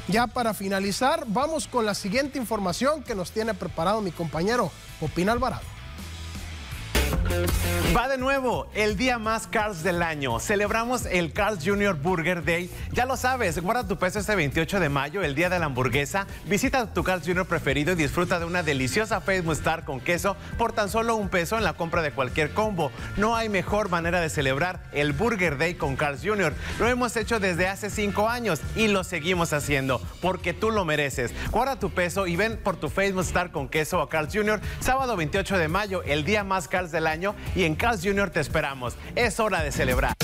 [0.09, 5.33] ya para finalizar, vamos con la siguiente información que nos tiene preparado mi compañero Opina
[5.33, 5.74] Alvarado.
[7.97, 10.41] Va de nuevo, el día más Carl's del año.
[10.41, 11.95] Celebramos el Carl's Jr.
[11.95, 12.69] Burger Day.
[12.93, 16.27] Ya lo sabes, guarda tu peso este 28 de mayo, el día de la hamburguesa.
[16.47, 17.47] Visita tu Carl's Jr.
[17.47, 21.57] preferido y disfruta de una deliciosa Face Mustard con queso por tan solo un peso
[21.57, 22.91] en la compra de cualquier combo.
[23.17, 26.53] No hay mejor manera de celebrar el Burger Day con Carl's Jr.
[26.81, 31.33] Lo hemos hecho desde hace cinco años y lo seguimos haciendo porque tú lo mereces.
[31.51, 34.61] Guarda tu peso y ven por tu Face Mustard con queso a Carl's Jr.
[34.81, 37.24] sábado 28 de mayo, el día más Carl's del año
[37.55, 38.31] y en Carl's Jr.
[38.31, 38.97] te esperamos.
[39.15, 40.15] Es hora de celebrar.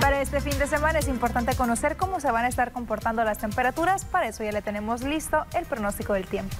[0.00, 3.38] Para este fin de semana es importante conocer cómo se van a estar comportando las
[3.38, 4.04] temperaturas.
[4.04, 6.54] Para eso ya le tenemos listo el pronóstico del tiempo.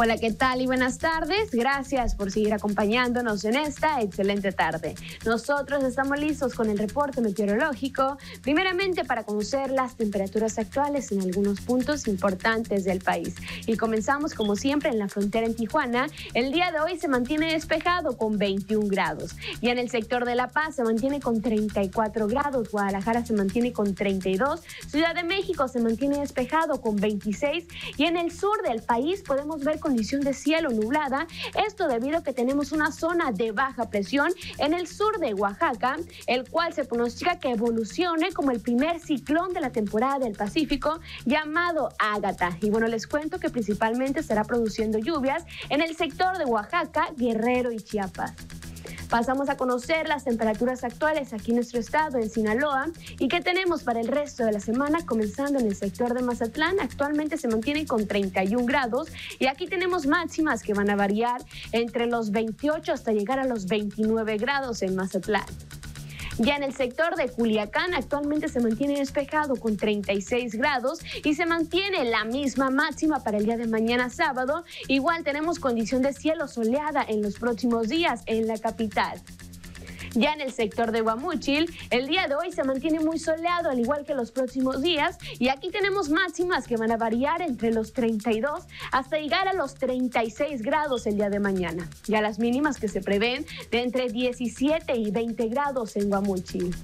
[0.00, 1.50] Hola, ¿qué tal y buenas tardes?
[1.50, 4.94] Gracias por seguir acompañándonos en esta excelente tarde.
[5.26, 11.60] Nosotros estamos listos con el reporte meteorológico, primeramente para conocer las temperaturas actuales en algunos
[11.62, 13.34] puntos importantes del país.
[13.66, 16.06] Y comenzamos como siempre en la frontera en Tijuana.
[16.32, 19.34] El día de hoy se mantiene despejado con 21 grados.
[19.60, 22.70] Y en el sector de La Paz se mantiene con 34 grados.
[22.70, 24.62] Guadalajara se mantiene con 32.
[24.86, 27.66] Ciudad de México se mantiene despejado con 26.
[27.96, 31.26] Y en el sur del país podemos ver condición de cielo nublada.
[31.66, 34.28] Esto debido a que tenemos una zona de baja presión
[34.58, 39.54] en el sur de Oaxaca, el cual se pronostica que evolucione como el primer ciclón
[39.54, 42.58] de la temporada del Pacífico llamado Ágata.
[42.60, 47.72] Y bueno, les cuento que principalmente estará produciendo lluvias en el sector de Oaxaca, Guerrero
[47.72, 48.34] y Chiapas.
[49.08, 53.82] Pasamos a conocer las temperaturas actuales aquí en nuestro estado, en Sinaloa, y qué tenemos
[53.82, 56.78] para el resto de la semana, comenzando en el sector de Mazatlán.
[56.78, 59.08] Actualmente se mantiene con 31 grados
[59.38, 63.66] y aquí tenemos máximas que van a variar entre los 28 hasta llegar a los
[63.66, 65.46] 29 grados en Mazatlán.
[66.38, 71.46] Ya en el sector de Culiacán actualmente se mantiene despejado con 36 grados y se
[71.46, 74.64] mantiene la misma máxima para el día de mañana sábado.
[74.86, 79.20] Igual tenemos condición de cielo soleada en los próximos días en la capital.
[80.18, 83.78] Ya en el sector de Guamúchil, el día de hoy se mantiene muy soleado, al
[83.78, 87.92] igual que los próximos días, y aquí tenemos máximas que van a variar entre los
[87.92, 91.88] 32 hasta llegar a los 36 grados el día de mañana.
[92.08, 96.74] Ya las mínimas que se prevén de entre 17 y 20 grados en Guamúchil.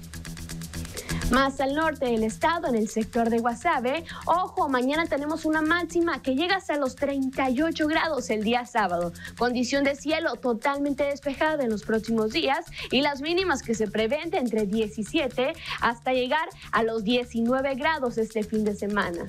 [1.31, 6.21] Más al norte del estado, en el sector de Guasave, ojo, mañana tenemos una máxima
[6.21, 9.11] que llega hasta los 38 grados el día sábado.
[9.35, 14.29] Condición de cielo totalmente despejada en los próximos días y las mínimas que se prevén
[14.29, 19.25] de entre 17 hasta llegar a los 19 grados este fin de semana.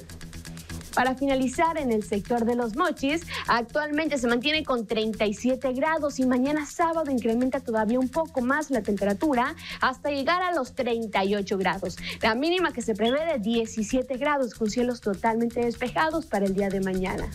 [0.97, 6.25] Para finalizar, en el sector de los mochis, actualmente se mantiene con 37 grados y
[6.25, 11.99] mañana sábado incrementa todavía un poco más la temperatura hasta llegar a los 38 grados.
[12.23, 16.71] La mínima que se prevé de 17 grados con cielos totalmente despejados para el día
[16.71, 17.29] de mañana.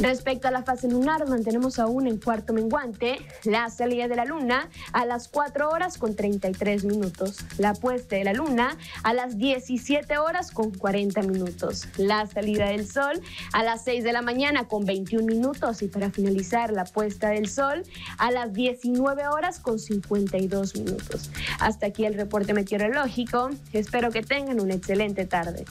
[0.00, 4.70] Respecto a la fase lunar, mantenemos aún en cuarto menguante la salida de la luna
[4.92, 10.18] a las 4 horas con 33 minutos, la puesta de la luna a las 17
[10.18, 13.20] horas con 40 minutos, la salida del sol
[13.52, 17.48] a las 6 de la mañana con 21 minutos y para finalizar la puesta del
[17.48, 17.82] sol
[18.18, 21.30] a las 19 horas con 52 minutos.
[21.58, 23.50] Hasta aquí el reporte meteorológico.
[23.72, 25.64] Espero que tengan una excelente tarde.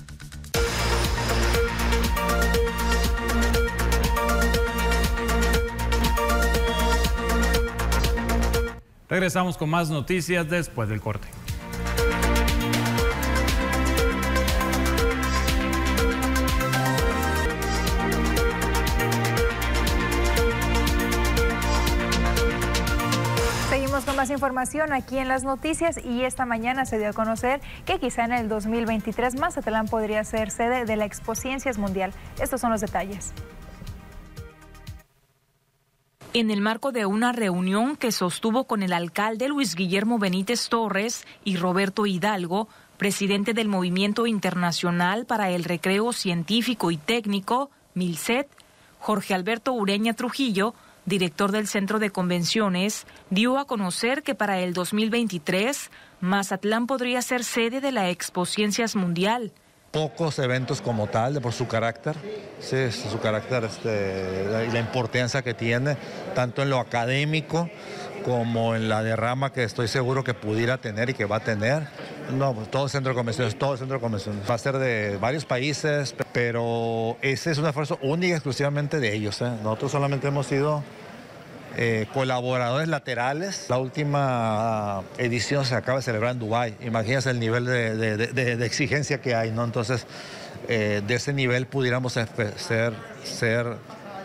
[9.09, 11.29] Regresamos con más noticias después del corte.
[23.69, 27.61] Seguimos con más información aquí en las noticias y esta mañana se dio a conocer
[27.85, 32.11] que quizá en el 2023 Mazatlán podría ser sede de la Expo Ciencias Mundial.
[32.41, 33.33] Estos son los detalles.
[36.39, 41.25] En el marco de una reunión que sostuvo con el alcalde Luis Guillermo Benítez Torres
[41.43, 48.47] y Roberto Hidalgo, presidente del Movimiento Internacional para el Recreo Científico y Técnico, MILCET,
[48.99, 50.75] Jorge Alberto Ureña Trujillo,
[51.07, 55.89] director del Centro de Convenciones, dio a conocer que para el 2023
[56.21, 59.53] Mazatlán podría ser sede de la Expo Ciencias Mundial.
[59.91, 62.15] Pocos eventos como tal, por su carácter,
[62.59, 65.97] sí, su carácter este, y la importancia que tiene,
[66.35, 67.69] tanto en lo académico
[68.27, 71.87] como en la derrama que estoy seguro que pudiera tener y que va a tener.
[72.37, 74.49] No, pues todo el centro de convenciones, todo centro de convenciones.
[74.49, 79.41] Va a ser de varios países, pero ese es un esfuerzo único exclusivamente de ellos.
[79.41, 79.49] ¿eh?
[79.63, 80.83] Nosotros solamente hemos sido
[81.79, 83.67] eh, colaboradores laterales.
[83.69, 86.75] La última edición se acaba de celebrar en Dubái.
[86.81, 89.63] Imagínense el nivel de, exigencia que hay, ¿no?
[89.63, 90.07] Entonces,
[90.67, 92.93] eh, de ese nivel pudiéramos ser,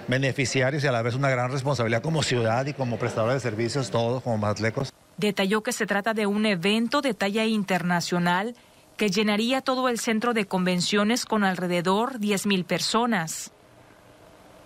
[0.09, 3.90] beneficiarios y a la vez una gran responsabilidad como ciudad y como prestadores de servicios,
[3.90, 4.90] todos como mazatlecos.
[5.18, 8.57] Detalló que se trata de un evento de talla internacional
[8.96, 13.50] que llenaría todo el centro de convenciones con alrededor 10.000 personas.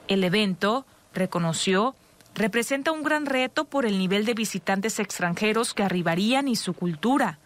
[0.07, 1.97] El evento, reconoció,
[2.37, 7.39] representa un gran reto por el nivel de visitantes extranjeros que arribarían y su cultura,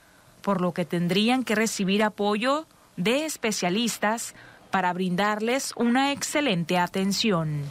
[0.43, 2.66] por lo que tendrían que recibir apoyo
[2.97, 4.34] de especialistas
[4.70, 7.62] para brindarles una excelente atención.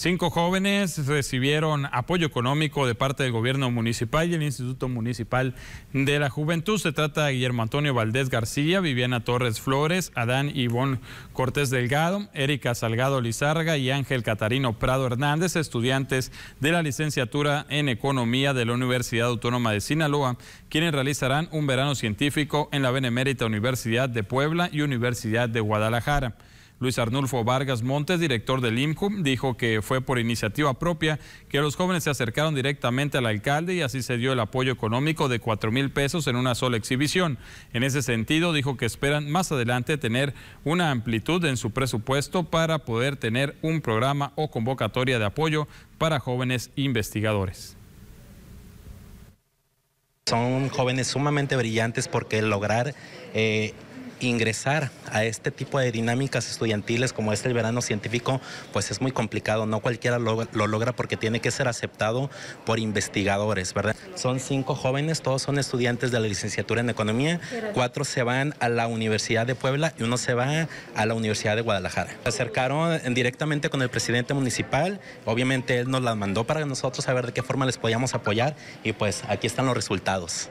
[0.00, 5.56] Cinco jóvenes recibieron apoyo económico de parte del gobierno municipal y el Instituto Municipal
[5.92, 6.78] de la Juventud.
[6.78, 11.00] Se trata de Guillermo Antonio Valdés García, Viviana Torres Flores, Adán Ivón
[11.32, 16.30] Cortés Delgado, Erika Salgado Lizarga y Ángel Catarino Prado Hernández, estudiantes
[16.60, 20.36] de la licenciatura en Economía de la Universidad Autónoma de Sinaloa,
[20.68, 26.36] quienes realizarán un verano científico en la Benemérita Universidad de Puebla y Universidad de Guadalajara.
[26.80, 31.18] Luis Arnulfo Vargas Montes, director del IMCUM, dijo que fue por iniciativa propia
[31.48, 35.28] que los jóvenes se acercaron directamente al alcalde y así se dio el apoyo económico
[35.28, 37.38] de cuatro mil pesos en una sola exhibición.
[37.72, 42.78] En ese sentido, dijo que esperan más adelante tener una amplitud en su presupuesto para
[42.78, 45.66] poder tener un programa o convocatoria de apoyo
[45.98, 47.76] para jóvenes investigadores.
[50.28, 52.94] Son jóvenes sumamente brillantes porque lograr
[53.32, 53.72] eh,
[54.20, 58.40] ingresar a este tipo de dinámicas estudiantiles como este el verano científico,
[58.72, 59.66] pues es muy complicado.
[59.66, 62.30] No cualquiera lo, lo, logra porque tiene que ser aceptado
[62.64, 63.96] por investigadores, ¿verdad?
[64.14, 67.40] Son cinco jóvenes, todos son estudiantes de la licenciatura en economía,
[67.74, 71.56] cuatro se van a la Universidad de Puebla y uno se va a la Universidad
[71.56, 72.10] de Guadalajara.
[72.22, 77.26] Se acercaron directamente con el presidente municipal, obviamente él nos las mandó para nosotros saber
[77.26, 80.48] de qué forma les podíamos apoyar y pues aquí están los resultados.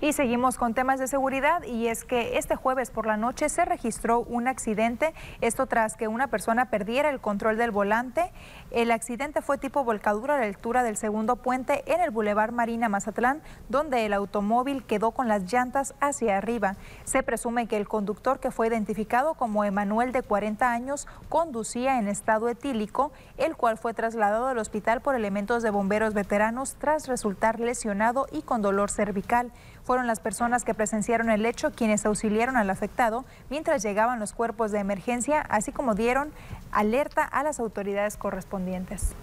[0.00, 3.64] Y seguimos con temas de seguridad y es que este jueves por la noche se
[3.64, 8.30] registró un accidente, esto tras que una persona perdiera el control del volante.
[8.70, 12.88] El accidente fue tipo volcadura a la altura del segundo puente en el Boulevard Marina
[12.88, 16.76] Mazatlán, donde el automóvil quedó con las llantas hacia arriba.
[17.02, 22.06] Se presume que el conductor, que fue identificado como Emanuel de 40 años, conducía en
[22.06, 27.58] estado etílico, el cual fue trasladado al hospital por elementos de bomberos veteranos tras resultar
[27.58, 29.50] lesionado y con dolor cervical
[29.88, 34.70] fueron las personas que presenciaron el hecho quienes auxiliaron al afectado mientras llegaban los cuerpos
[34.70, 36.30] de emergencia, así como dieron
[36.72, 39.14] alerta a las autoridades correspondientes.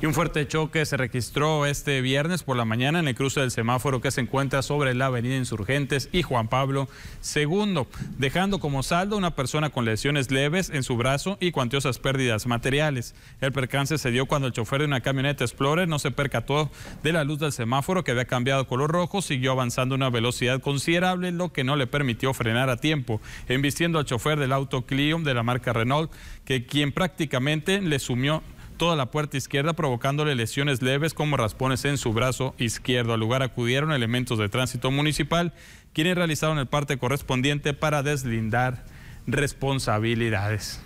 [0.00, 3.50] Y un fuerte choque se registró este viernes por la mañana en el cruce del
[3.50, 6.88] semáforo que se encuentra sobre la avenida Insurgentes y Juan Pablo
[7.34, 7.82] II,
[8.16, 13.16] dejando como saldo una persona con lesiones leves en su brazo y cuantiosas pérdidas materiales.
[13.40, 16.70] El percance se dio cuando el chofer de una camioneta Explorer no se percató
[17.02, 20.60] de la luz del semáforo que había cambiado color rojo, siguió avanzando a una velocidad
[20.60, 25.18] considerable, lo que no le permitió frenar a tiempo, embistiendo al chofer del auto Clio
[25.18, 26.12] de la marca Renault,
[26.44, 28.44] que quien prácticamente le sumió
[28.78, 33.12] toda la puerta izquierda provocándole lesiones leves como raspones en su brazo izquierdo.
[33.12, 35.52] Al lugar acudieron elementos de tránsito municipal
[35.92, 38.84] quienes realizaron el parte correspondiente para deslindar
[39.26, 40.80] responsabilidades.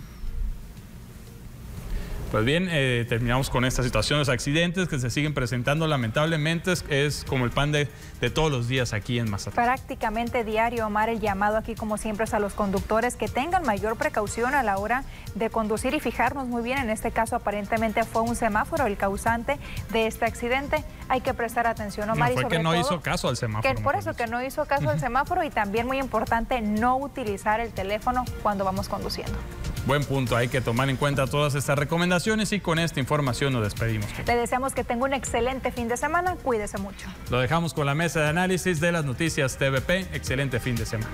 [2.33, 6.83] Pues bien, eh, terminamos con esta situación, los accidentes que se siguen presentando lamentablemente es,
[6.89, 7.87] es como el pan de,
[8.21, 9.67] de, todos los días aquí en Mazatlán.
[9.67, 13.97] Prácticamente diario, Omar, el llamado aquí como siempre es a los conductores que tengan mayor
[13.97, 15.03] precaución a la hora
[15.35, 19.59] de conducir y fijarnos muy bien, en este caso aparentemente fue un semáforo el causante
[19.91, 22.29] de este accidente, hay que prestar atención, Omar.
[22.29, 23.75] No, fue y sobre que no todo, hizo caso al semáforo.
[23.75, 27.59] Que por eso que no hizo caso al semáforo y también muy importante no utilizar
[27.59, 29.37] el teléfono cuando vamos conduciendo.
[29.85, 31.77] Buen punto, hay que tomar en cuenta todas estas
[32.23, 34.07] recomendaciones y con esta información nos despedimos.
[34.25, 37.07] Le deseamos que tenga un excelente fin de semana, cuídese mucho.
[37.29, 41.11] Lo dejamos con la mesa de análisis de las noticias TVP, excelente fin de semana.